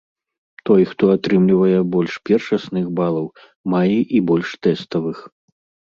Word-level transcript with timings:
Той, 0.67 0.81
хто 0.93 1.03
атрымлівае 1.15 1.79
больш 1.95 2.13
першасных 2.29 2.85
балаў, 3.01 3.27
мае 3.75 3.99
і 4.21 4.27
больш 4.33 4.47
тэставых. 4.65 5.17